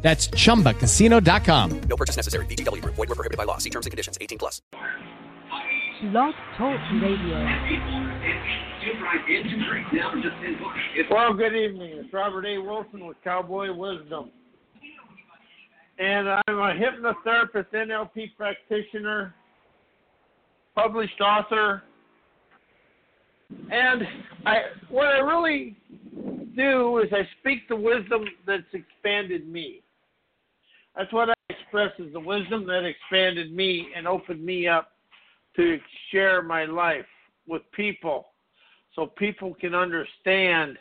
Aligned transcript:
That's 0.00 0.28
chumbacasino.com. 0.28 1.80
No 1.80 1.96
purchase 1.96 2.16
necessary. 2.16 2.46
VGW 2.46 2.82
Group. 2.82 2.94
Void 2.94 3.08
were 3.08 3.14
prohibited 3.14 3.36
by 3.36 3.44
law. 3.44 3.58
See 3.58 3.70
terms 3.70 3.86
and 3.86 3.90
conditions. 3.90 4.16
18 4.20 4.38
plus. 4.38 4.62
Blog 6.12 6.32
Talk 6.56 6.78
Radio. 7.02 7.44
Well, 11.10 11.34
good 11.34 11.56
evening. 11.56 11.90
It's 11.94 12.12
Robert 12.12 12.46
A. 12.46 12.58
Wilson 12.58 13.06
with 13.06 13.16
Cowboy 13.24 13.72
Wisdom. 13.72 14.30
And 15.98 16.28
I'm 16.28 16.58
a 16.58 16.72
hypnotherapist, 16.74 17.66
NLP 17.74 18.36
practitioner, 18.36 19.34
published 20.76 21.20
author. 21.20 21.82
And 23.72 24.02
I, 24.46 24.58
what 24.88 25.06
I 25.06 25.18
really 25.18 25.76
do 26.56 26.98
is 26.98 27.12
I 27.12 27.28
speak 27.40 27.68
the 27.68 27.74
wisdom 27.74 28.24
that's 28.46 28.62
expanded 28.72 29.48
me. 29.48 29.82
That's 30.98 31.12
what 31.12 31.30
I 31.30 31.34
express 31.48 31.92
is 32.00 32.12
the 32.12 32.18
wisdom 32.18 32.66
that 32.66 32.84
expanded 32.84 33.54
me 33.54 33.86
and 33.96 34.08
opened 34.08 34.44
me 34.44 34.66
up 34.66 34.90
to 35.54 35.78
share 36.10 36.42
my 36.42 36.64
life 36.64 37.06
with 37.46 37.62
people 37.70 38.26
so 38.96 39.06
people 39.06 39.54
can 39.54 39.76
understand 39.76 40.76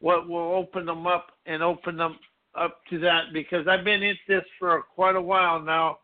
what 0.00 0.28
will 0.28 0.54
open 0.54 0.86
them 0.86 1.06
up 1.06 1.28
and 1.46 1.62
open 1.62 1.96
them 1.96 2.18
up 2.56 2.80
to 2.90 2.98
that 2.98 3.32
because 3.32 3.68
I've 3.68 3.84
been 3.84 4.02
in 4.02 4.16
this 4.26 4.42
for 4.58 4.82
quite 4.82 5.14
a 5.14 5.22
while 5.22 5.60
now. 5.60 5.98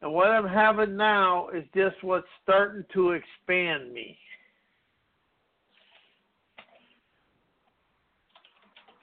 And 0.00 0.10
what 0.10 0.28
I'm 0.28 0.48
having 0.48 0.96
now 0.96 1.50
is 1.50 1.64
just 1.74 2.02
what's 2.02 2.26
starting 2.42 2.84
to 2.94 3.10
expand 3.10 3.92
me. 3.92 4.16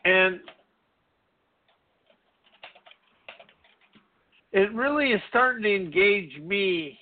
And 0.04 0.40
it 4.56 4.74
really 4.74 5.12
is 5.12 5.22
starting 5.28 5.64
to 5.64 5.76
engage 5.76 6.40
me 6.42 6.98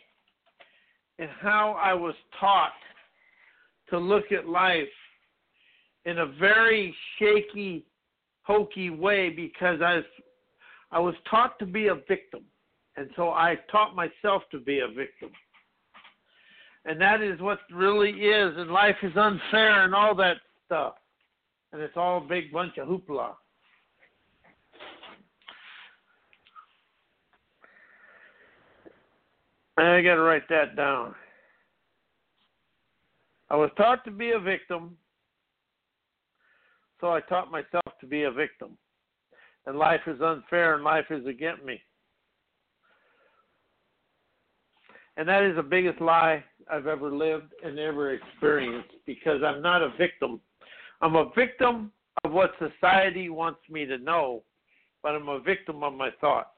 in 1.20 1.28
how 1.40 1.78
I 1.80 1.94
was 1.94 2.16
taught 2.40 2.74
to 3.92 4.00
look 4.00 4.32
at 4.32 4.50
life 4.50 4.88
in 6.06 6.18
a 6.18 6.26
very 6.26 6.96
shaky, 7.20 7.86
hokey 8.42 8.90
way 8.90 9.30
because 9.30 9.82
I 9.86 9.98
was, 9.98 10.06
I 10.92 11.00
was 11.00 11.14
taught 11.30 11.60
to 11.60 11.68
be 11.68 11.88
a 11.88 11.96
victim. 12.08 12.42
And 12.98 13.08
so 13.16 13.30
I 13.30 13.60
taught 13.72 13.96
myself 13.96 14.42
to 14.50 14.60
be 14.60 14.80
a 14.80 14.88
victim. 14.88 15.30
And 16.86 17.00
that 17.00 17.22
is 17.22 17.40
what 17.40 17.60
really 17.72 18.10
is. 18.10 18.58
And 18.58 18.72
life 18.72 18.98
is 19.04 19.16
unfair 19.16 19.84
and 19.84 19.94
all 19.94 20.16
that 20.16 20.38
stuff. 20.66 20.96
And 21.72 21.84
it's 21.84 21.98
all 21.98 22.18
a 22.18 22.28
big 22.28 22.52
bunch 22.52 22.80
of 22.80 22.88
hoopla. 22.88 23.34
I 29.78 30.02
got 30.02 30.16
to 30.16 30.22
write 30.22 30.48
that 30.50 30.76
down. 30.76 31.16
I 33.50 33.56
was 33.56 33.72
taught 33.78 34.04
to 34.06 34.12
be 34.12 34.32
a 34.32 34.40
victim, 34.40 34.98
so 37.02 37.12
I 37.12 37.22
taught 37.22 37.52
myself 37.52 37.84
to 38.02 38.08
be 38.08 38.24
a 38.24 38.32
victim. 38.32 38.78
And 39.66 39.78
life 39.78 40.02
is 40.08 40.22
unfair 40.22 40.76
and 40.76 40.84
life 40.84 41.06
is 41.10 41.26
against 41.26 41.64
me. 41.64 41.82
And 45.18 45.28
that 45.28 45.44
is 45.44 45.56
the 45.56 45.64
biggest 45.64 46.02
lie 46.02 46.44
I've 46.72 46.88
ever 46.88 47.12
lived 47.12 47.54
and 47.64 47.78
ever 47.78 48.14
experienced 48.14 48.90
because 49.06 49.42
I'm 49.44 49.62
not 49.62 49.82
a 49.82 49.94
victim. 49.98 50.40
I'm 51.02 51.16
a 51.16 51.30
victim 51.36 51.92
of 52.24 52.32
what 52.32 52.52
society 52.60 53.30
wants 53.30 53.60
me 53.70 53.86
to 53.86 53.98
know, 53.98 54.44
but 55.02 55.14
I'm 55.14 55.30
a 55.30 55.40
victim 55.40 55.84
of 55.84 55.94
my 55.94 56.10
thoughts. 56.20 56.50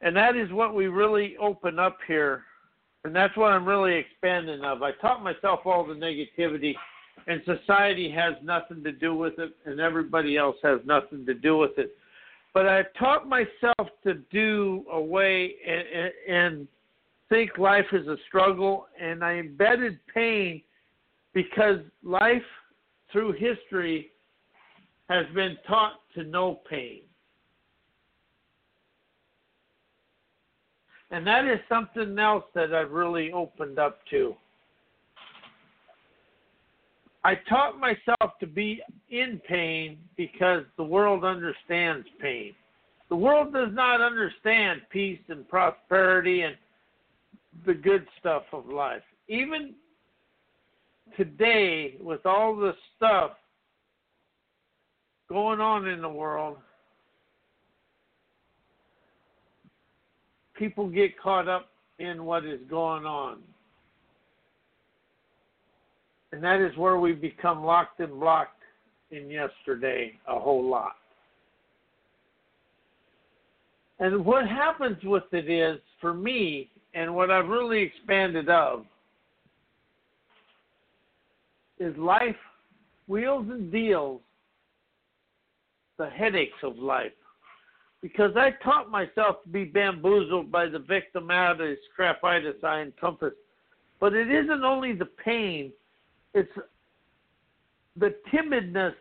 And 0.00 0.14
that 0.16 0.36
is 0.36 0.50
what 0.52 0.74
we 0.74 0.86
really 0.86 1.36
open 1.38 1.78
up 1.78 1.98
here. 2.06 2.42
And 3.04 3.14
that's 3.14 3.36
what 3.36 3.52
I'm 3.52 3.66
really 3.66 3.94
expanding 3.94 4.62
of. 4.62 4.82
I 4.82 4.92
taught 5.00 5.22
myself 5.22 5.60
all 5.64 5.86
the 5.86 5.94
negativity, 5.94 6.74
and 7.26 7.40
society 7.44 8.10
has 8.10 8.34
nothing 8.42 8.82
to 8.84 8.92
do 8.92 9.14
with 9.14 9.38
it, 9.38 9.52
and 9.64 9.80
everybody 9.80 10.36
else 10.36 10.56
has 10.62 10.80
nothing 10.84 11.24
to 11.26 11.34
do 11.34 11.56
with 11.56 11.78
it. 11.78 11.96
But 12.52 12.66
I 12.68 12.82
taught 12.98 13.28
myself 13.28 13.88
to 14.04 14.14
do 14.30 14.84
away 14.90 15.54
and, 15.66 16.12
and 16.28 16.68
think 17.28 17.58
life 17.58 17.86
is 17.92 18.06
a 18.06 18.16
struggle, 18.26 18.86
and 19.00 19.24
I 19.24 19.34
embedded 19.34 19.98
pain 20.12 20.62
because 21.32 21.78
life 22.02 22.42
through 23.12 23.32
history 23.32 24.10
has 25.08 25.26
been 25.34 25.56
taught 25.66 26.00
to 26.14 26.24
know 26.24 26.60
pain. 26.68 27.02
And 31.10 31.26
that 31.26 31.44
is 31.44 31.60
something 31.68 32.18
else 32.18 32.44
that 32.54 32.74
I've 32.74 32.90
really 32.90 33.32
opened 33.32 33.78
up 33.78 33.98
to. 34.10 34.34
I 37.24 37.34
taught 37.48 37.78
myself 37.80 38.38
to 38.40 38.46
be 38.46 38.80
in 39.10 39.40
pain 39.48 39.98
because 40.16 40.62
the 40.76 40.84
world 40.84 41.24
understands 41.24 42.06
pain. 42.20 42.54
The 43.08 43.16
world 43.16 43.52
does 43.52 43.70
not 43.72 44.00
understand 44.00 44.82
peace 44.90 45.20
and 45.28 45.48
prosperity 45.48 46.42
and 46.42 46.56
the 47.64 47.74
good 47.74 48.06
stuff 48.18 48.42
of 48.52 48.66
life. 48.68 49.02
Even 49.28 49.74
today, 51.16 51.96
with 52.00 52.24
all 52.26 52.54
the 52.54 52.74
stuff 52.96 53.32
going 55.28 55.60
on 55.60 55.88
in 55.88 56.00
the 56.02 56.08
world, 56.08 56.58
people 60.56 60.88
get 60.88 61.18
caught 61.20 61.48
up 61.48 61.68
in 61.98 62.24
what 62.24 62.44
is 62.44 62.60
going 62.68 63.04
on. 63.04 63.38
And 66.32 66.42
that 66.42 66.60
is 66.60 66.76
where 66.76 66.98
we 66.98 67.12
become 67.12 67.64
locked 67.64 68.00
and 68.00 68.18
blocked 68.18 68.60
in 69.10 69.30
yesterday 69.30 70.12
a 70.28 70.38
whole 70.38 70.68
lot. 70.68 70.96
And 73.98 74.24
what 74.24 74.46
happens 74.46 74.98
with 75.02 75.22
it 75.32 75.48
is, 75.48 75.80
for 76.00 76.12
me, 76.12 76.68
and 76.94 77.14
what 77.14 77.30
I've 77.30 77.48
really 77.48 77.80
expanded 77.82 78.50
of, 78.50 78.84
is 81.78 81.96
life 81.96 82.36
wheels 83.06 83.46
and 83.50 83.70
deals 83.70 84.20
the 85.98 86.10
headaches 86.10 86.58
of 86.62 86.76
life 86.76 87.12
because 88.02 88.32
I 88.36 88.50
taught 88.62 88.90
myself 88.90 89.42
to 89.42 89.48
be 89.48 89.64
bamboozled 89.64 90.50
by 90.50 90.66
the 90.66 90.78
victimalities, 90.78 91.78
scrapitis 91.98 92.62
I 92.62 92.82
encompassed. 92.82 93.36
But 93.98 94.14
it 94.14 94.30
isn't 94.30 94.62
only 94.62 94.92
the 94.92 95.06
pain, 95.06 95.72
it's 96.34 96.52
the 97.96 98.14
timidness 98.32 98.94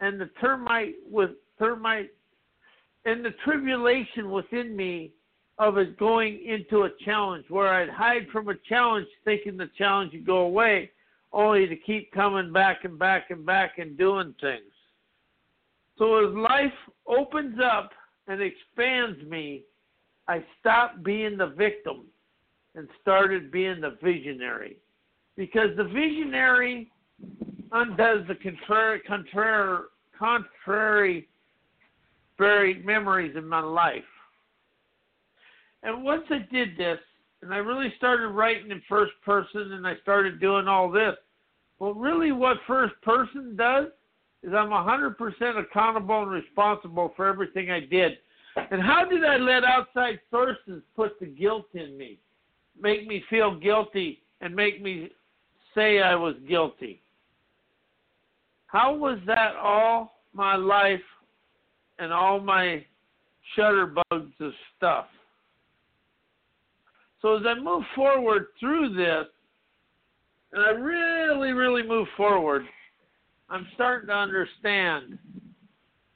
and 0.00 0.20
the 0.20 0.28
termite 0.40 0.96
with 1.08 1.30
termite 1.58 2.10
and 3.04 3.24
the 3.24 3.30
tribulation 3.44 4.30
within 4.30 4.76
me 4.76 5.12
of 5.58 5.78
it 5.78 5.98
going 5.98 6.44
into 6.44 6.84
a 6.84 6.90
challenge 7.04 7.44
where 7.48 7.72
I'd 7.72 7.88
hide 7.88 8.26
from 8.32 8.48
a 8.48 8.54
challenge 8.68 9.06
thinking 9.24 9.56
the 9.56 9.70
challenge 9.78 10.12
would 10.12 10.26
go 10.26 10.38
away, 10.38 10.90
only 11.32 11.66
to 11.66 11.76
keep 11.76 12.12
coming 12.12 12.52
back 12.52 12.84
and 12.84 12.98
back 12.98 13.30
and 13.30 13.44
back 13.46 13.78
and 13.78 13.96
doing 13.96 14.34
things. 14.40 14.62
So 15.98 16.28
as 16.28 16.34
life 16.34 16.72
opens 17.06 17.58
up 17.64 17.92
and 18.28 18.40
expands 18.40 19.22
me, 19.24 19.62
I 20.28 20.44
stopped 20.60 21.02
being 21.02 21.36
the 21.36 21.48
victim 21.48 22.06
and 22.74 22.88
started 23.00 23.50
being 23.50 23.80
the 23.80 23.96
visionary. 24.02 24.76
Because 25.36 25.70
the 25.76 25.84
visionary 25.84 26.90
undoes 27.72 28.24
the 28.28 28.34
contrary, 28.34 29.00
contrary, 29.00 29.84
contrary 30.18 31.28
buried 32.38 32.84
memories 32.84 33.34
in 33.36 33.46
my 33.46 33.60
life. 33.60 34.02
And 35.82 36.04
once 36.04 36.22
I 36.30 36.46
did 36.52 36.76
this, 36.76 36.98
and 37.42 37.52
I 37.52 37.56
really 37.56 37.92
started 37.96 38.28
writing 38.28 38.70
in 38.70 38.80
first 38.88 39.12
person 39.24 39.72
and 39.72 39.86
I 39.86 39.94
started 40.02 40.40
doing 40.40 40.68
all 40.68 40.90
this, 40.90 41.16
well, 41.78 41.94
really, 41.94 42.30
what 42.30 42.58
first 42.68 42.94
person 43.02 43.56
does 43.56 43.86
is 44.42 44.52
I'm 44.52 44.70
100% 44.70 45.14
accountable 45.58 46.22
and 46.22 46.30
responsible 46.30 47.12
for 47.16 47.26
everything 47.26 47.70
I 47.70 47.80
did. 47.80 48.18
And 48.70 48.82
how 48.82 49.04
did 49.08 49.24
I 49.24 49.36
let 49.36 49.64
outside 49.64 50.20
sources 50.30 50.82
put 50.94 51.18
the 51.20 51.26
guilt 51.26 51.68
in 51.74 51.96
me, 51.96 52.18
make 52.80 53.06
me 53.06 53.22
feel 53.30 53.58
guilty, 53.58 54.22
and 54.40 54.54
make 54.54 54.82
me 54.82 55.10
say 55.74 56.02
I 56.02 56.14
was 56.14 56.34
guilty? 56.48 57.00
How 58.66 58.94
was 58.94 59.18
that 59.26 59.54
all 59.56 60.20
my 60.32 60.56
life 60.56 61.00
and 61.98 62.12
all 62.12 62.40
my 62.40 62.84
shutterbugs 63.56 64.32
of 64.40 64.52
stuff? 64.76 65.06
So 67.20 67.36
as 67.36 67.42
I 67.46 67.54
move 67.54 67.84
forward 67.94 68.46
through 68.58 68.94
this, 68.94 69.26
and 70.52 70.62
I 70.62 70.70
really, 70.70 71.52
really 71.52 71.86
move 71.86 72.08
forward, 72.16 72.64
I'm 73.52 73.68
starting 73.74 74.06
to 74.06 74.14
understand 74.14 75.18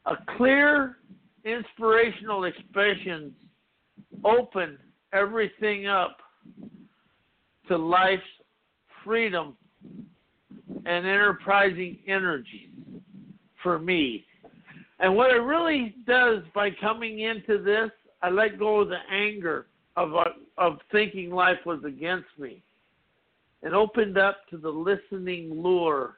a 0.07 0.15
clear 0.39 0.97
inspirational 1.45 2.45
expression 2.45 3.35
open 4.25 4.79
everything 5.13 5.87
up 5.87 6.17
to 7.69 7.77
life's 7.77 8.23
freedom 9.05 9.55
and 10.87 11.07
enterprising 11.07 11.99
energy 12.09 12.71
for 13.63 13.79
me. 13.79 14.25
And 14.99 15.15
what 15.15 15.31
it 15.31 15.41
really 15.41 15.95
does 16.07 16.39
by 16.55 16.71
coming 16.81 17.21
into 17.21 17.63
this, 17.63 17.91
I 18.23 18.31
let 18.31 18.59
go 18.59 18.81
of 18.81 18.89
the 18.89 19.01
anger 19.13 19.67
of 19.99 20.15
uh, 20.15 20.25
of 20.57 20.79
thinking 20.91 21.31
life 21.31 21.59
was 21.67 21.85
against 21.85 22.29
me, 22.39 22.63
and 23.63 23.75
opened 23.75 24.17
up 24.17 24.39
to 24.49 24.57
the 24.57 24.71
listening 24.71 25.51
lure 25.63 26.17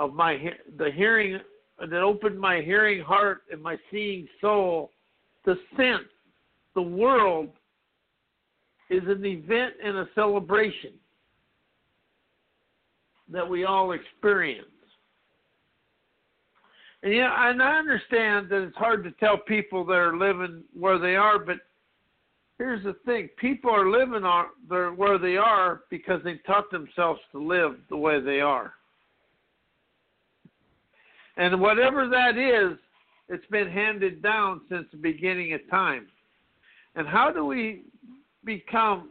of 0.00 0.14
my 0.14 0.38
the 0.78 0.90
hearing 0.90 1.38
that 1.78 2.02
opened 2.02 2.40
my 2.40 2.62
hearing 2.62 3.02
heart 3.02 3.42
and 3.52 3.62
my 3.62 3.76
seeing 3.90 4.26
soul 4.40 4.90
to 5.44 5.54
sense 5.76 6.08
the 6.74 6.82
world 6.82 7.50
is 8.88 9.02
an 9.06 9.24
event 9.24 9.74
and 9.84 9.98
a 9.98 10.08
celebration 10.14 10.92
that 13.30 13.48
we 13.48 13.64
all 13.64 13.92
experience. 13.92 14.66
And 17.02 17.14
yeah, 17.14 17.50
and 17.50 17.62
I 17.62 17.78
understand 17.78 18.48
that 18.48 18.62
it's 18.62 18.76
hard 18.76 19.04
to 19.04 19.12
tell 19.12 19.36
people 19.36 19.84
that 19.84 19.92
are 19.94 20.16
living 20.16 20.62
where 20.78 20.98
they 20.98 21.14
are, 21.14 21.38
but 21.38 21.56
here's 22.56 22.82
the 22.84 22.94
thing: 23.04 23.28
people 23.38 23.70
are 23.70 23.90
living 23.90 24.22
where 24.96 25.18
they 25.18 25.36
are 25.36 25.82
because 25.90 26.22
they've 26.24 26.44
taught 26.46 26.70
themselves 26.70 27.20
to 27.32 27.38
live 27.38 27.76
the 27.90 27.96
way 27.96 28.18
they 28.18 28.40
are. 28.40 28.72
And 31.40 31.58
whatever 31.58 32.06
that 32.06 32.36
is, 32.36 32.78
it's 33.30 33.46
been 33.46 33.70
handed 33.70 34.22
down 34.22 34.60
since 34.68 34.84
the 34.92 34.98
beginning 34.98 35.54
of 35.54 35.60
time. 35.70 36.06
And 36.96 37.08
how 37.08 37.32
do 37.32 37.46
we 37.46 37.84
become 38.44 39.08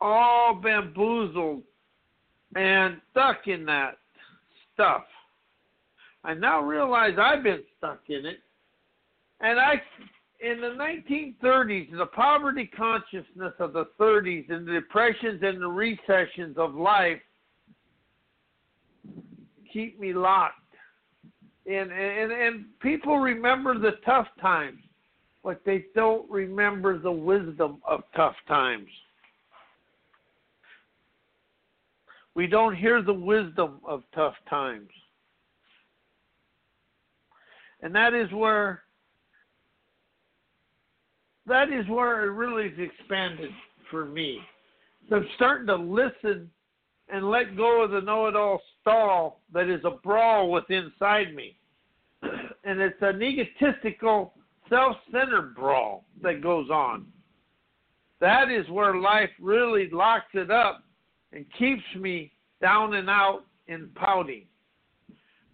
all 0.00 0.52
bamboozled 0.52 1.62
and 2.56 3.00
stuck 3.12 3.46
in 3.46 3.64
that 3.66 3.98
stuff? 4.74 5.04
I 6.24 6.34
now 6.34 6.60
realize 6.60 7.12
I've 7.22 7.44
been 7.44 7.62
stuck 7.78 8.00
in 8.08 8.26
it. 8.26 8.40
And 9.40 9.60
I, 9.60 9.74
in 10.40 10.60
the 10.60 10.74
1930s, 10.76 11.96
the 11.96 12.06
poverty 12.06 12.68
consciousness 12.76 13.52
of 13.60 13.74
the 13.74 13.84
30s, 13.98 14.50
and 14.50 14.66
the 14.66 14.72
depressions 14.72 15.40
and 15.44 15.62
the 15.62 15.68
recessions 15.68 16.58
of 16.58 16.74
life 16.74 17.20
keep 19.72 20.00
me 20.00 20.12
locked 20.12 20.59
and 21.66 21.92
and 21.92 22.32
and 22.32 22.64
people 22.80 23.18
remember 23.18 23.78
the 23.78 23.92
tough 24.04 24.28
times, 24.40 24.80
but 25.44 25.60
they 25.64 25.86
don't 25.94 26.28
remember 26.30 26.98
the 26.98 27.12
wisdom 27.12 27.80
of 27.86 28.02
tough 28.16 28.36
times. 28.48 28.88
We 32.34 32.46
don't 32.46 32.76
hear 32.76 33.02
the 33.02 33.12
wisdom 33.12 33.80
of 33.86 34.02
tough 34.14 34.34
times. 34.48 34.88
And 37.82 37.94
that 37.94 38.14
is 38.14 38.30
where 38.32 38.82
that 41.46 41.72
is 41.72 41.86
where 41.88 42.24
it 42.24 42.30
really 42.30 42.66
is 42.68 42.78
expanded 42.78 43.50
for 43.90 44.04
me. 44.04 44.38
So 45.08 45.16
I'm 45.16 45.26
starting 45.34 45.66
to 45.66 45.76
listen 45.76 46.50
and 47.12 47.30
let 47.30 47.56
go 47.56 47.82
of 47.82 47.90
the 47.90 48.00
know 48.00 48.26
it 48.26 48.36
all 48.36 48.60
stall 48.80 49.40
that 49.52 49.68
is 49.68 49.80
a 49.84 49.90
brawl 49.90 50.50
within 50.50 50.84
inside 50.84 51.34
me. 51.34 51.56
And 52.62 52.78
it's 52.78 53.00
an 53.00 53.22
egotistical, 53.22 54.34
self 54.68 54.96
centered 55.10 55.54
brawl 55.54 56.04
that 56.22 56.42
goes 56.42 56.68
on. 56.68 57.06
That 58.20 58.50
is 58.50 58.68
where 58.68 58.96
life 58.96 59.30
really 59.40 59.88
locks 59.90 60.28
it 60.34 60.50
up 60.50 60.84
and 61.32 61.46
keeps 61.58 61.82
me 61.96 62.32
down 62.60 62.94
and 62.94 63.08
out 63.08 63.44
and 63.66 63.94
pouting. 63.94 64.44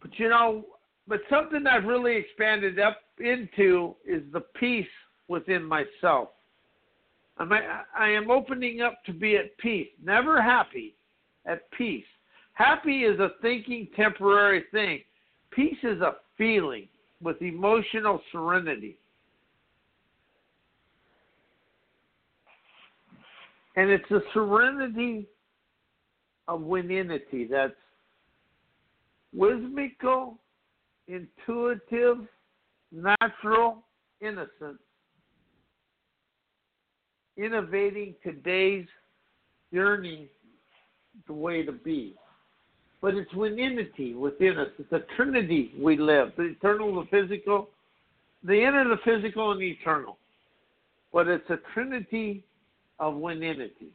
But 0.02 0.18
you 0.18 0.28
know, 0.28 0.64
but 1.06 1.20
something 1.30 1.64
I've 1.64 1.84
really 1.84 2.16
expanded 2.16 2.80
up 2.80 2.98
into 3.20 3.94
is 4.04 4.22
the 4.32 4.40
peace 4.58 4.86
within 5.28 5.64
myself. 5.64 6.30
I'm, 7.38 7.52
I 7.52 8.08
am 8.08 8.30
opening 8.30 8.80
up 8.80 9.04
to 9.06 9.12
be 9.12 9.36
at 9.36 9.56
peace, 9.58 9.88
never 10.02 10.42
happy, 10.42 10.95
at 11.46 11.70
peace. 11.72 12.04
Happy 12.54 13.04
is 13.04 13.18
a 13.20 13.30
thinking 13.42 13.88
temporary 13.94 14.64
thing. 14.72 15.00
Peace 15.50 15.76
is 15.82 16.00
a 16.00 16.16
feeling 16.36 16.88
with 17.22 17.40
emotional 17.40 18.20
serenity. 18.32 18.98
And 23.76 23.90
it's 23.90 24.10
a 24.10 24.20
serenity 24.32 25.26
of 26.48 26.60
winninity 26.60 27.48
that's 27.50 27.74
whimsical, 29.34 30.38
intuitive, 31.08 32.26
natural, 32.90 33.84
innocent, 34.20 34.78
innovating 37.36 38.14
today's 38.22 38.86
yearning 39.70 40.28
the 41.26 41.32
way 41.32 41.62
to 41.64 41.72
be. 41.72 42.14
But 43.02 43.14
it's 43.14 43.32
winninity 43.32 44.16
within 44.16 44.58
us. 44.58 44.68
It's 44.78 44.92
a 44.92 45.02
trinity 45.16 45.72
we 45.80 45.96
live 45.96 46.32
the 46.36 46.44
eternal, 46.44 46.94
the 46.94 47.06
physical, 47.10 47.68
the 48.42 48.54
inner, 48.54 48.88
the 48.88 48.98
physical, 49.04 49.52
and 49.52 49.60
the 49.60 49.70
eternal. 49.70 50.18
But 51.12 51.28
it's 51.28 51.48
a 51.50 51.58
trinity 51.74 52.42
of 52.98 53.14
winninity. 53.14 53.90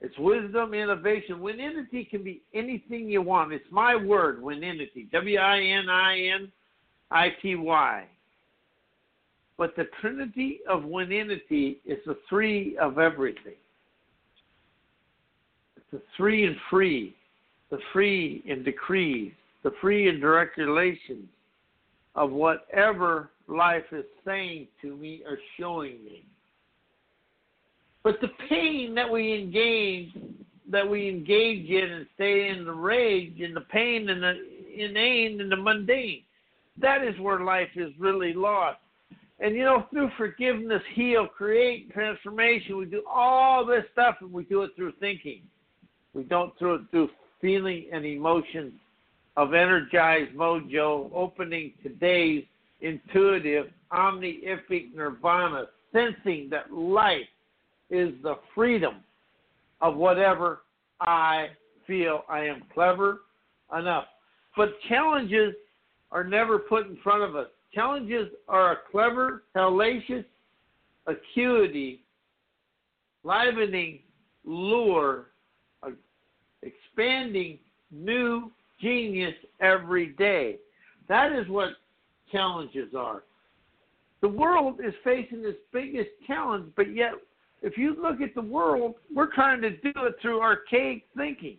It's 0.00 0.18
wisdom, 0.18 0.74
innovation. 0.74 1.38
Winninity 1.38 2.08
can 2.10 2.24
be 2.24 2.42
anything 2.54 3.08
you 3.08 3.22
want. 3.22 3.52
It's 3.52 3.64
my 3.70 3.94
word, 3.94 4.42
winninity. 4.42 5.10
W 5.12 5.38
I 5.38 5.60
N 5.60 5.88
I 5.88 6.18
N 6.34 6.52
I 7.10 7.28
T 7.40 7.54
Y. 7.54 8.06
But 9.58 9.76
the 9.76 9.84
trinity 10.00 10.60
of 10.68 10.82
winninity 10.82 11.76
is 11.84 11.98
the 12.04 12.16
three 12.28 12.76
of 12.78 12.98
everything 12.98 13.54
the 15.92 16.00
three 16.16 16.46
and 16.46 16.56
free, 16.70 17.14
the 17.70 17.78
free 17.92 18.42
and 18.48 18.64
decrees, 18.64 19.32
the 19.62 19.72
free 19.80 20.08
and 20.08 20.20
direct 20.20 20.56
relations 20.56 21.28
of 22.14 22.30
whatever 22.30 23.30
life 23.46 23.84
is 23.92 24.04
saying 24.24 24.66
to 24.80 24.96
me 24.96 25.22
or 25.26 25.38
showing 25.58 26.02
me. 26.04 26.24
But 28.02 28.20
the 28.20 28.28
pain 28.48 28.94
that 28.96 29.10
we 29.10 29.34
engage 29.34 30.10
that 30.70 30.88
we 30.88 31.08
engage 31.08 31.68
in 31.68 31.90
and 31.90 32.06
stay 32.14 32.48
in 32.48 32.64
the 32.64 32.72
rage 32.72 33.40
and 33.40 33.54
the 33.54 33.60
pain 33.60 34.08
and 34.08 34.22
the 34.22 34.34
inane 34.74 35.40
and 35.40 35.52
the 35.52 35.56
mundane, 35.56 36.22
that 36.80 37.04
is 37.04 37.18
where 37.20 37.40
life 37.40 37.68
is 37.76 37.90
really 37.98 38.32
lost. 38.32 38.78
And 39.38 39.54
you 39.54 39.64
know, 39.64 39.86
through 39.90 40.10
forgiveness, 40.16 40.82
heal, 40.94 41.26
create, 41.26 41.92
transformation, 41.92 42.78
we 42.78 42.86
do 42.86 43.02
all 43.10 43.66
this 43.66 43.84
stuff 43.92 44.16
and 44.20 44.32
we 44.32 44.44
do 44.44 44.62
it 44.62 44.70
through 44.76 44.92
thinking. 44.98 45.42
We 46.14 46.24
don't 46.24 46.56
through 46.58 47.10
feeling 47.40 47.86
and 47.92 48.04
emotion 48.04 48.72
of 49.36 49.54
energized 49.54 50.34
mojo, 50.34 51.10
opening 51.14 51.72
today's 51.82 52.44
intuitive, 52.80 53.66
omniific 53.92 54.94
nirvana, 54.94 55.66
sensing 55.92 56.48
that 56.50 56.72
life 56.72 57.28
is 57.90 58.12
the 58.22 58.34
freedom 58.54 58.96
of 59.80 59.96
whatever 59.96 60.62
I 61.00 61.48
feel 61.86 62.24
I 62.28 62.40
am 62.40 62.62
clever 62.72 63.22
enough. 63.76 64.04
But 64.56 64.70
challenges 64.88 65.54
are 66.10 66.24
never 66.24 66.58
put 66.58 66.86
in 66.86 66.96
front 67.02 67.22
of 67.22 67.36
us. 67.36 67.48
Challenges 67.74 68.28
are 68.48 68.72
a 68.72 68.76
clever, 68.90 69.44
hellacious 69.56 70.24
acuity, 71.06 72.02
livening 73.24 74.00
lure 74.44 75.31
expanding 76.62 77.58
new 77.90 78.50
genius 78.80 79.34
every 79.60 80.08
day. 80.08 80.56
That 81.08 81.32
is 81.32 81.48
what 81.48 81.70
challenges 82.30 82.94
are. 82.96 83.22
The 84.20 84.28
world 84.28 84.80
is 84.84 84.94
facing 85.04 85.44
its 85.44 85.58
biggest 85.72 86.10
challenge, 86.26 86.72
but 86.76 86.94
yet, 86.94 87.12
if 87.62 87.76
you 87.76 87.96
look 88.00 88.20
at 88.20 88.34
the 88.34 88.42
world, 88.42 88.94
we're 89.14 89.32
trying 89.32 89.60
to 89.62 89.70
do 89.70 89.92
it 89.96 90.14
through 90.20 90.40
archaic 90.40 91.04
thinking 91.16 91.56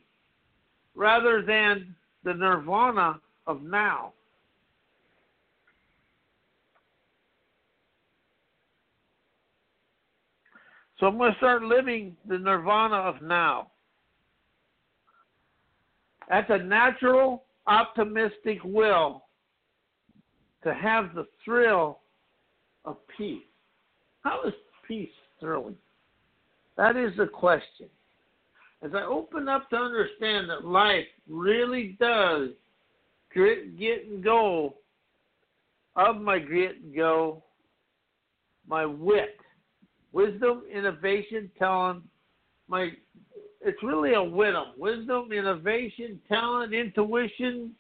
rather 0.96 1.42
than 1.42 1.96
the 2.24 2.34
nirvana 2.34 3.20
of 3.48 3.62
now. 3.62 4.14
So 11.00 11.08
I'm 11.08 11.18
going 11.18 11.34
to 11.34 11.38
start 11.38 11.64
living 11.64 12.16
the 12.30 12.38
nirvana 12.38 12.96
of 12.96 13.22
now. 13.22 13.68
That's 16.30 16.50
a 16.50 16.58
natural, 16.58 17.44
optimistic 17.68 18.60
will 18.64 19.24
to 20.64 20.74
have 20.74 21.14
the 21.14 21.28
thrill 21.44 22.00
of 22.86 22.98
peace. 23.18 23.44
How 24.22 24.44
is 24.46 24.54
peace 24.88 25.10
thrilling? 25.40 25.76
That 26.78 26.96
is 26.96 27.12
the 27.18 27.28
question. 27.28 27.88
As 28.82 28.92
I 28.96 29.04
open 29.04 29.48
up 29.48 29.70
to 29.70 29.78
understand 29.78 30.50
that 30.50 30.66
life 30.66 31.06
really 31.30 31.96
does 32.00 32.50
grit, 33.32 33.78
get, 33.78 34.06
and 34.08 34.24
go 34.24 34.76
of 35.96 36.20
my 36.20 36.40
grit 36.40 36.82
and 36.82 36.96
go, 36.96 37.44
my 38.68 38.86
wit, 38.86 39.38
wisdom, 40.12 40.64
innovation, 40.74 41.52
talent, 41.58 42.04
my 42.68 42.90
it's 43.66 43.82
really 43.82 44.14
a 44.14 44.24
wisdom, 44.24 44.68
wisdom, 44.78 45.32
innovation, 45.32 46.20
talent, 46.28 46.74
intuition, 46.74 47.72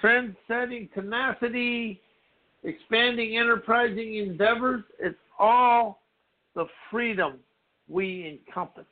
trend 0.00 0.34
setting, 0.48 0.88
tenacity, 0.94 2.00
expanding 2.64 3.36
enterprising 3.36 4.16
endeavors. 4.16 4.82
It's 4.98 5.16
all 5.38 6.00
the 6.54 6.66
freedom 6.90 7.34
we 7.88 8.40
encompass. 8.46 8.86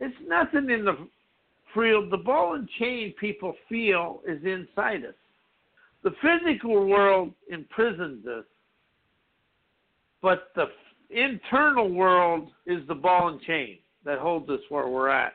It's 0.00 0.16
nothing 0.26 0.70
in 0.70 0.84
the 0.84 0.96
field. 1.74 2.10
The 2.10 2.16
ball 2.16 2.54
and 2.54 2.68
chain 2.78 3.14
people 3.20 3.54
feel 3.68 4.20
is 4.26 4.42
inside 4.44 5.04
us. 5.04 5.14
The 6.04 6.12
physical 6.22 6.86
world 6.86 7.32
imprisons 7.50 8.26
us, 8.26 8.44
but 10.22 10.52
the 10.54 10.66
internal 11.10 11.90
world 11.90 12.48
is 12.66 12.86
the 12.88 12.94
ball 12.94 13.28
and 13.28 13.40
chain 13.42 13.78
that 14.06 14.18
holds 14.18 14.48
us 14.48 14.60
where 14.70 14.88
we're 14.88 15.10
at. 15.10 15.34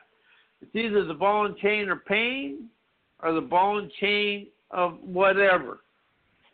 It's 0.60 0.74
either 0.74 1.04
the 1.04 1.14
ball 1.14 1.46
and 1.46 1.56
chain 1.58 1.90
of 1.90 2.04
pain 2.06 2.68
or 3.22 3.32
the 3.32 3.40
ball 3.40 3.78
and 3.78 3.90
chain 4.00 4.48
of 4.70 4.98
whatever. 5.04 5.80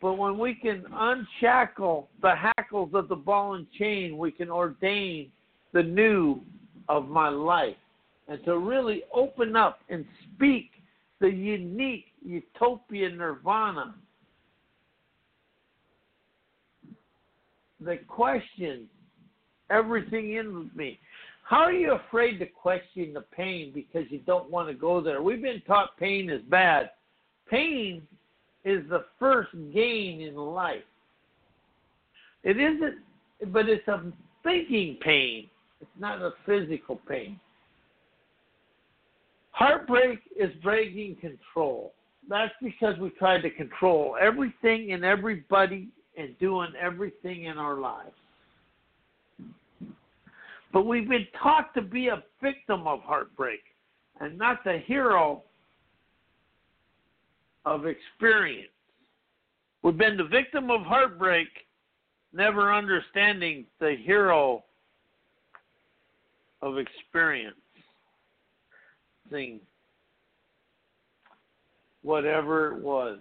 But 0.01 0.13
when 0.17 0.37
we 0.37 0.53
can 0.53 0.85
unshackle 0.93 2.09
the 2.21 2.35
hackles 2.35 2.91
of 2.93 3.07
the 3.07 3.15
ball 3.15 3.55
and 3.55 3.65
chain, 3.71 4.17
we 4.17 4.31
can 4.31 4.49
ordain 4.49 5.31
the 5.73 5.83
new 5.83 6.41
of 6.87 7.07
my 7.07 7.29
life. 7.29 7.75
And 8.27 8.43
to 8.45 8.57
really 8.57 9.03
open 9.13 9.55
up 9.55 9.79
and 9.89 10.05
speak 10.35 10.71
the 11.19 11.29
unique 11.29 12.05
utopia 12.23 13.09
nirvana. 13.09 13.95
The 17.81 17.97
question 18.07 18.87
everything 19.69 20.33
in 20.33 20.69
me. 20.75 20.99
How 21.49 21.61
are 21.61 21.73
you 21.73 21.93
afraid 21.93 22.37
to 22.37 22.45
question 22.45 23.11
the 23.11 23.21
pain 23.21 23.71
because 23.73 24.03
you 24.11 24.19
don't 24.19 24.51
want 24.51 24.67
to 24.67 24.75
go 24.75 25.01
there? 25.01 25.23
We've 25.23 25.41
been 25.41 25.63
taught 25.65 25.97
pain 25.97 26.29
is 26.29 26.43
bad. 26.43 26.91
Pain 27.49 28.03
is 28.63 28.87
the 28.87 29.05
first 29.17 29.49
gain 29.73 30.21
in 30.21 30.35
life. 30.35 30.83
It 32.43 32.57
isn't, 32.59 32.99
but 33.51 33.67
it's 33.67 33.87
a 33.87 34.03
thinking 34.43 34.99
pain. 35.01 35.49
It's 35.81 35.89
not 35.97 36.21
a 36.21 36.33
physical 36.45 37.01
pain. 37.09 37.39
Heartbreak 39.49 40.19
is 40.39 40.51
breaking 40.61 41.15
control. 41.15 41.93
That's 42.29 42.53
because 42.61 42.95
we 42.99 43.09
tried 43.09 43.41
to 43.41 43.49
control 43.49 44.15
everything 44.21 44.91
and 44.91 45.03
everybody 45.03 45.87
and 46.15 46.37
doing 46.37 46.73
everything 46.79 47.45
in 47.45 47.57
our 47.57 47.79
lives. 47.79 48.11
But 50.71 50.85
we've 50.85 51.09
been 51.09 51.27
taught 51.41 51.73
to 51.73 51.81
be 51.81 52.07
a 52.07 52.23
victim 52.41 52.87
of 52.87 53.01
heartbreak 53.01 53.61
and 54.19 54.37
not 54.37 54.63
the 54.63 54.77
hero 54.85 55.43
of 57.65 57.85
experience. 57.85 58.69
We've 59.81 59.97
been 59.97 60.17
the 60.17 60.25
victim 60.25 60.69
of 60.69 60.81
heartbreak, 60.81 61.47
never 62.33 62.73
understanding 62.73 63.65
the 63.79 63.95
hero 64.03 64.63
of 66.61 66.77
experience. 66.77 67.55
Thing, 69.29 69.59
whatever 72.01 72.73
it 72.73 72.81
was. 72.81 73.19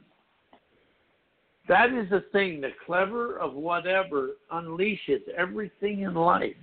That 1.69 1.93
is 1.93 2.09
the 2.09 2.25
thing. 2.33 2.63
The 2.63 2.71
clever 2.87 3.39
of 3.39 3.53
whatever 3.53 4.31
unleashes 4.53 5.29
everything 5.37 6.01
in 6.01 6.15
life. 6.15 6.57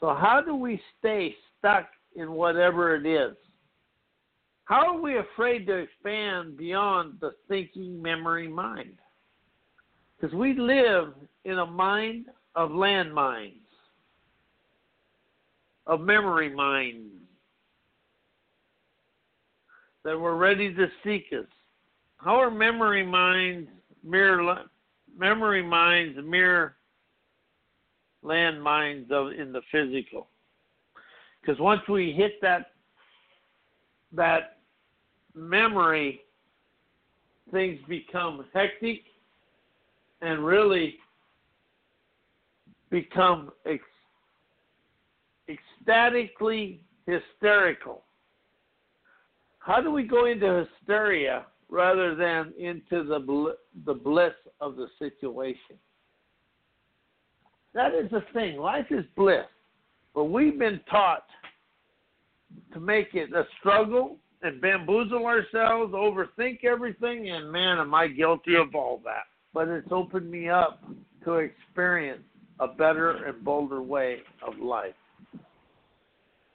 So, 0.00 0.14
how 0.14 0.40
do 0.44 0.54
we 0.54 0.80
stay 0.98 1.34
stuck 1.58 1.88
in 2.16 2.32
whatever 2.32 2.96
it 2.96 3.06
is? 3.06 3.36
How 4.64 4.94
are 4.94 5.00
we 5.00 5.18
afraid 5.18 5.66
to 5.66 5.76
expand 5.76 6.56
beyond 6.56 7.18
the 7.20 7.32
thinking 7.48 8.00
memory 8.00 8.48
mind? 8.48 8.98
Because 10.16 10.34
we 10.34 10.54
live 10.54 11.14
in 11.44 11.58
a 11.58 11.66
mind 11.66 12.26
of 12.54 12.70
landmines, 12.70 13.54
of 15.86 16.00
memory 16.00 16.54
minds 16.54 17.12
that 20.04 20.18
were 20.18 20.36
ready 20.36 20.72
to 20.72 20.86
seek 21.04 21.26
us. 21.32 21.46
How 22.16 22.36
are 22.36 22.50
memory 22.50 23.04
minds 23.04 23.68
mere 24.02 24.64
memory 25.16 25.62
minds 25.62 26.18
mere 26.24 26.76
landmines 28.24 29.10
of 29.10 29.32
in 29.32 29.52
the 29.52 29.62
physical. 29.72 30.28
Because 31.40 31.58
once 31.60 31.80
we 31.88 32.12
hit 32.12 32.40
that 32.42 32.72
that 34.12 34.58
memory, 35.34 36.20
things 37.52 37.78
become 37.88 38.44
hectic 38.52 39.02
and 40.20 40.44
really 40.44 40.96
become 42.90 43.50
ec- 43.64 43.80
ecstatically 45.48 46.80
hysterical. 47.06 48.02
How 49.60 49.80
do 49.80 49.90
we 49.90 50.02
go 50.02 50.26
into 50.26 50.66
hysteria 50.66 51.46
rather 51.68 52.14
than 52.14 52.52
into 52.58 53.04
the 53.04 53.20
bl- 53.20 53.50
the 53.86 53.94
bliss 53.94 54.34
of 54.60 54.76
the 54.76 54.88
situation? 54.98 55.76
That 57.74 57.94
is 57.94 58.10
the 58.10 58.22
thing. 58.32 58.58
Life 58.58 58.86
is 58.90 59.04
bliss. 59.16 59.44
But 60.14 60.24
we've 60.24 60.58
been 60.58 60.80
taught 60.90 61.24
to 62.72 62.80
make 62.80 63.14
it 63.14 63.32
a 63.32 63.44
struggle 63.58 64.16
and 64.42 64.60
bamboozle 64.60 65.26
ourselves, 65.26 65.92
overthink 65.92 66.64
everything, 66.64 67.30
and 67.30 67.50
man, 67.50 67.78
am 67.78 67.94
I 67.94 68.08
guilty 68.08 68.56
of 68.56 68.74
all 68.74 69.00
that. 69.04 69.24
But 69.52 69.68
it's 69.68 69.88
opened 69.90 70.30
me 70.30 70.48
up 70.48 70.82
to 71.24 71.34
experience 71.34 72.22
a 72.58 72.68
better 72.68 73.24
and 73.24 73.44
bolder 73.44 73.82
way 73.82 74.18
of 74.46 74.58
life. 74.58 74.94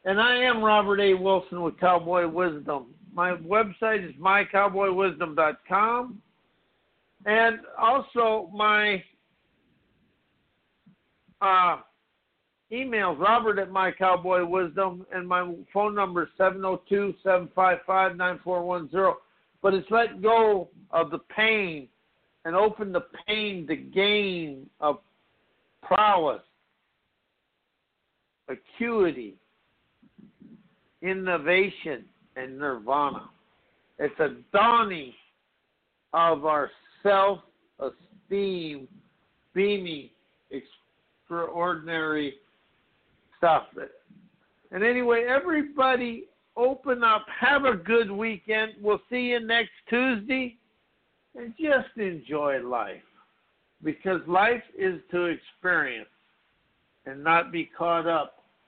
And 0.05 0.19
I 0.19 0.36
am 0.36 0.63
Robert 0.63 1.00
A. 1.00 1.13
Wilson 1.13 1.62
with 1.62 1.79
Cowboy 1.79 2.27
Wisdom. 2.27 2.88
My 3.13 3.31
website 3.31 4.07
is 4.07 4.15
mycowboywisdom.com. 4.15 6.22
And 7.25 7.60
also, 7.79 8.51
my 8.53 9.03
uh, 11.42 11.77
emails 12.72 13.20
robert 13.20 13.60
at 13.60 13.72
my 13.72 13.92
cowboy 13.92 14.46
wisdom 14.46 15.06
and 15.13 15.27
my 15.27 15.54
phone 15.74 15.94
number 15.94 16.24
is 16.24 16.30
702-755-9410 16.39 19.13
but 19.62 19.74
it's 19.74 19.92
let 19.92 20.22
go 20.22 20.70
of 20.92 21.12
the 21.12 21.20
pain 21.36 21.89
and 22.46 22.56
open 22.56 22.92
the 22.92 23.06
pain 23.27 23.68
to 23.68 23.75
gain 23.75 24.65
of 24.80 25.00
prowess 25.82 26.42
acuity 28.48 29.36
innovation 31.01 32.06
and 32.36 32.58
nirvana. 32.58 33.30
It's 34.00 34.20
a 34.20 34.36
dawning 34.51 35.13
of 36.13 36.46
our 36.46 36.72
self-esteem 37.04 38.88
beaming 39.54 40.10
extraordinary 41.25 42.36
stuff. 43.38 43.63
And 44.72 44.84
anyway, 44.84 45.25
everybody 45.27 46.25
open 46.55 47.03
up. 47.03 47.25
Have 47.39 47.65
a 47.65 47.75
good 47.75 48.12
weekend. 48.12 48.74
We'll 48.82 49.01
see 49.10 49.32
you 49.32 49.39
next 49.39 49.72
Tuesday. 49.89 50.58
and 51.38 51.53
just 51.60 51.98
enjoy 51.98 52.65
life. 52.65 53.01
Because 53.84 54.22
life 54.25 54.63
is 54.77 55.01
to 55.12 55.25
experience 55.25 56.08
and 57.05 57.24
not 57.24 57.51
be 57.51 57.70
caught 57.77 58.08
up 58.08 58.35